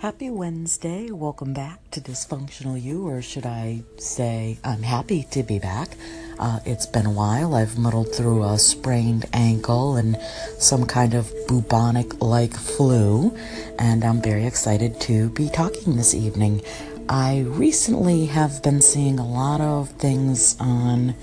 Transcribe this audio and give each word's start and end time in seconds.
Happy 0.00 0.28
Wednesday. 0.28 1.10
Welcome 1.10 1.54
back 1.54 1.90
to 1.92 2.02
Dysfunctional 2.02 2.80
You, 2.80 3.08
or 3.08 3.22
should 3.22 3.46
I 3.46 3.82
say, 3.96 4.58
I'm 4.62 4.82
happy 4.82 5.22
to 5.30 5.42
be 5.42 5.58
back. 5.58 5.96
Uh, 6.38 6.60
it's 6.66 6.84
been 6.84 7.06
a 7.06 7.10
while. 7.10 7.54
I've 7.54 7.78
muddled 7.78 8.14
through 8.14 8.44
a 8.44 8.58
sprained 8.58 9.24
ankle 9.32 9.96
and 9.96 10.18
some 10.58 10.84
kind 10.84 11.14
of 11.14 11.32
bubonic 11.48 12.22
like 12.22 12.54
flu, 12.54 13.34
and 13.78 14.04
I'm 14.04 14.20
very 14.20 14.44
excited 14.44 15.00
to 15.00 15.30
be 15.30 15.48
talking 15.48 15.96
this 15.96 16.12
evening. 16.14 16.60
I 17.08 17.40
recently 17.48 18.26
have 18.26 18.62
been 18.62 18.82
seeing 18.82 19.18
a 19.18 19.26
lot 19.26 19.62
of 19.62 19.88
things 19.92 20.56
on 20.60 21.14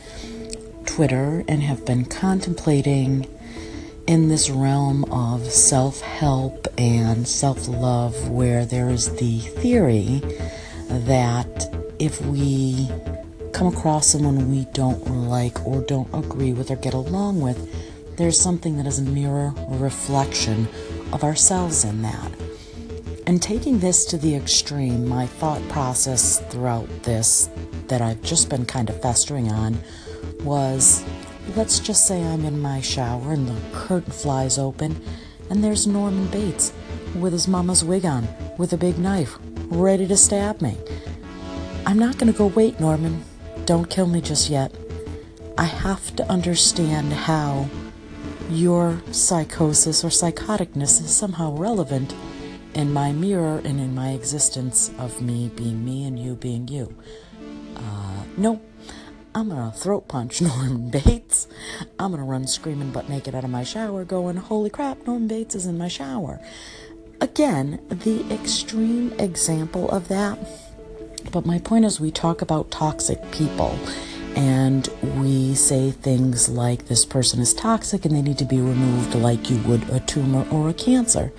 Twitter 0.87 1.43
and 1.47 1.61
have 1.61 1.85
been 1.85 2.05
contemplating 2.05 3.27
in 4.07 4.27
this 4.27 4.49
realm 4.49 5.05
of 5.05 5.45
self 5.45 6.01
help 6.01 6.67
and 6.77 7.27
self 7.27 7.67
love, 7.67 8.29
where 8.29 8.65
there 8.65 8.89
is 8.89 9.15
the 9.15 9.39
theory 9.39 10.21
that 10.89 11.73
if 11.99 12.21
we 12.25 12.89
come 13.53 13.67
across 13.67 14.07
someone 14.07 14.49
we 14.49 14.65
don't 14.73 15.05
like 15.29 15.65
or 15.65 15.81
don't 15.81 16.09
agree 16.13 16.53
with 16.53 16.71
or 16.71 16.75
get 16.75 16.93
along 16.93 17.39
with, 17.39 17.69
there's 18.17 18.39
something 18.39 18.77
that 18.77 18.87
is 18.87 18.99
a 18.99 19.03
mirror 19.03 19.53
or 19.67 19.77
reflection 19.77 20.67
of 21.11 21.23
ourselves 21.23 21.83
in 21.83 22.01
that. 22.01 22.31
And 23.25 23.41
taking 23.41 23.79
this 23.79 24.05
to 24.05 24.17
the 24.17 24.35
extreme, 24.35 25.07
my 25.07 25.27
thought 25.27 25.65
process 25.69 26.39
throughout 26.49 26.87
this 27.03 27.49
that 27.87 28.01
I've 28.01 28.21
just 28.21 28.49
been 28.49 28.65
kind 28.65 28.89
of 28.89 29.01
festering 29.01 29.49
on 29.51 29.77
was 30.41 31.03
Let's 31.55 31.79
just 31.79 32.07
say 32.07 32.23
I'm 32.23 32.45
in 32.45 32.59
my 32.59 32.81
shower 32.81 33.33
and 33.33 33.47
the 33.47 33.77
curtain 33.77 34.11
flies 34.11 34.57
open, 34.57 35.01
and 35.49 35.63
there's 35.63 35.85
Norman 35.85 36.27
Bates 36.27 36.73
with 37.15 37.33
his 37.33 37.47
mama's 37.47 37.83
wig 37.83 38.05
on, 38.05 38.27
with 38.57 38.73
a 38.73 38.77
big 38.77 38.97
knife, 38.97 39.37
ready 39.67 40.07
to 40.07 40.17
stab 40.17 40.61
me. 40.61 40.77
I'm 41.85 41.99
not 41.99 42.17
going 42.17 42.31
to 42.31 42.37
go, 42.37 42.47
wait, 42.47 42.79
Norman, 42.79 43.23
don't 43.65 43.89
kill 43.89 44.07
me 44.07 44.21
just 44.21 44.49
yet. 44.49 44.73
I 45.57 45.65
have 45.65 46.15
to 46.15 46.27
understand 46.29 47.13
how 47.13 47.67
your 48.49 49.01
psychosis 49.11 50.03
or 50.03 50.09
psychoticness 50.09 51.01
is 51.01 51.15
somehow 51.15 51.51
relevant 51.55 52.15
in 52.73 52.91
my 52.91 53.11
mirror 53.11 53.61
and 53.63 53.79
in 53.79 53.93
my 53.93 54.11
existence 54.11 54.91
of 54.97 55.21
me 55.21 55.51
being 55.55 55.85
me 55.85 56.05
and 56.05 56.17
you 56.17 56.35
being 56.35 56.67
you. 56.67 56.95
Uh, 57.75 58.23
nope. 58.37 58.65
I'm 59.35 59.49
gonna 59.49 59.71
throat 59.71 60.07
punch 60.07 60.41
Norman 60.43 60.89
Bates. 60.89 61.47
I'm 61.97 62.11
gonna 62.11 62.23
run 62.23 62.45
screaming 62.45 62.91
butt 62.91 63.09
naked 63.09 63.33
out 63.33 63.43
of 63.43 63.49
my 63.49 63.63
shower, 63.63 64.05
going, 64.05 64.37
Holy 64.37 64.69
crap, 64.69 65.07
Norman 65.07 65.27
Bates 65.27 65.55
is 65.55 65.65
in 65.65 65.77
my 65.77 65.87
shower. 65.87 66.39
Again, 67.19 67.79
the 67.89 68.25
extreme 68.31 69.13
example 69.13 69.89
of 69.89 70.07
that. 70.09 70.37
But 71.31 71.45
my 71.45 71.57
point 71.57 71.85
is, 71.85 71.99
we 71.99 72.11
talk 72.11 72.41
about 72.41 72.69
toxic 72.69 73.31
people 73.31 73.79
and 74.35 74.87
we 75.15 75.55
say 75.55 75.91
things 75.91 76.49
like 76.49 76.87
this 76.87 77.05
person 77.05 77.39
is 77.39 77.53
toxic 77.53 78.05
and 78.05 78.15
they 78.15 78.21
need 78.21 78.37
to 78.39 78.45
be 78.45 78.59
removed 78.59 79.15
like 79.15 79.49
you 79.49 79.57
would 79.59 79.87
a 79.89 79.99
tumor 80.01 80.45
or 80.51 80.69
a 80.69 80.73
cancer. 80.73 81.31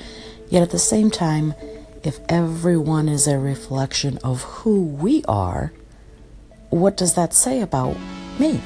Yet 0.49 0.63
at 0.63 0.71
the 0.71 0.79
same 0.79 1.11
time, 1.11 1.55
if 2.03 2.19
everyone 2.29 3.09
is 3.09 3.27
a 3.27 3.39
reflection 3.39 4.19
of 4.19 4.43
who 4.43 4.85
we 4.85 5.25
are, 5.27 5.73
what 6.75 6.97
does 6.97 7.15
that 7.15 7.33
say 7.33 7.61
about 7.61 7.97
me? 8.39 8.61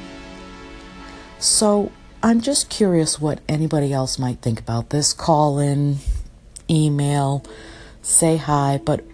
So 1.37 1.91
I'm 2.23 2.41
just 2.41 2.69
curious 2.69 3.21
what 3.21 3.39
anybody 3.47 3.93
else 3.93 4.17
might 4.17 4.41
think 4.41 4.59
about 4.59 4.89
this. 4.89 5.13
Call 5.13 5.59
in, 5.59 5.97
email, 6.69 7.45
say 8.01 8.37
hi, 8.37 8.81
but 8.83 9.05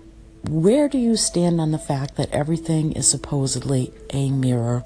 where 0.48 0.88
do 0.88 0.98
you 0.98 1.18
stand 1.18 1.60
on 1.60 1.72
the 1.72 1.78
fact 1.78 2.16
that 2.16 2.32
everything 2.32 2.94
is 2.94 3.08
supposedly 3.08 3.92
a 4.12 4.30
mirror 4.30 4.86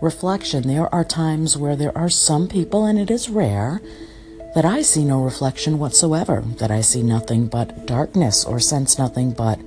reflection? 0.00 0.68
There 0.68 0.92
are 0.94 1.04
times 1.04 1.56
where 1.56 1.76
there 1.76 1.96
are 1.96 2.10
some 2.10 2.46
people, 2.46 2.84
and 2.84 2.98
it 2.98 3.10
is 3.10 3.28
rare, 3.28 3.80
that 4.54 4.64
I 4.64 4.82
see 4.82 5.04
no 5.04 5.22
reflection 5.22 5.78
whatsoever, 5.78 6.42
that 6.58 6.70
I 6.70 6.80
see 6.80 7.02
nothing 7.02 7.48
but 7.48 7.86
darkness 7.86 8.44
or 8.44 8.60
sense 8.60 8.98
nothing 8.98 9.32
but 9.32 9.58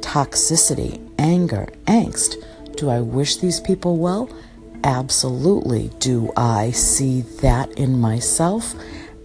toxicity, 0.00 1.00
anger, 1.18 1.68
angst. 1.86 2.36
Do 2.76 2.90
I 2.90 3.00
wish 3.00 3.36
these 3.36 3.60
people 3.60 3.96
well? 3.96 4.28
Absolutely. 4.84 5.90
Do 5.98 6.30
I 6.36 6.70
see 6.70 7.22
that 7.40 7.70
in 7.72 7.98
myself? 7.98 8.74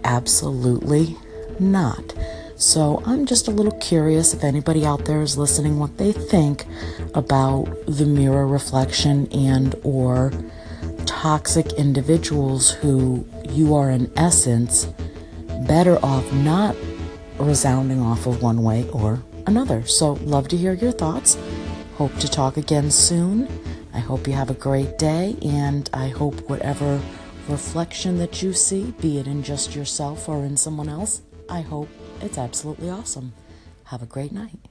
Absolutely 0.04 1.18
not. 1.60 2.14
So 2.56 3.02
I'm 3.06 3.26
just 3.26 3.48
a 3.48 3.52
little 3.52 3.78
curious 3.80 4.34
if 4.34 4.44
anybody 4.44 4.86
out 4.86 5.06
there 5.06 5.22
is 5.22 5.38
listening 5.38 5.80
what 5.80 5.98
they 5.98 6.12
think 6.12 6.66
about 7.14 7.66
the 7.88 8.06
mirror 8.06 8.48
reflection 8.48 9.28
and 9.32 9.76
or 9.84 10.32
toxic 11.06 11.74
individuals 11.74 12.72
who 12.72 13.26
you 13.50 13.76
are 13.76 13.90
in 13.90 14.12
essence 14.16 14.86
better 15.68 15.98
off 16.06 16.32
not 16.34 16.76
resounding 17.38 18.00
off 18.00 18.28
of 18.28 18.42
one 18.42 18.64
way 18.64 18.88
or 18.92 19.22
another. 19.48 19.86
So 19.86 20.14
love 20.14 20.48
to 20.50 20.58
hear 20.58 20.74
your 20.74 20.92
thoughts. 20.92 21.38
Hope 22.02 22.18
to 22.18 22.28
talk 22.28 22.58
again 22.58 22.90
soon. 22.90 23.48
I 23.94 24.00
hope 24.00 24.26
you 24.26 24.34
have 24.34 24.50
a 24.50 24.56
great 24.56 24.98
day, 24.98 25.38
and 25.44 25.88
I 25.94 26.08
hope 26.08 26.50
whatever 26.50 27.00
reflection 27.48 28.18
that 28.18 28.42
you 28.42 28.54
see, 28.54 28.90
be 29.00 29.20
it 29.20 29.28
in 29.28 29.44
just 29.44 29.76
yourself 29.76 30.28
or 30.28 30.44
in 30.44 30.58
someone 30.58 30.90
else, 30.90 31.22
I 31.48 31.62
hope 31.62 31.90
it's 32.20 32.40
absolutely 32.40 32.90
awesome. 32.90 33.34
Have 33.84 34.02
a 34.02 34.08
great 34.08 34.32
night. 34.32 34.71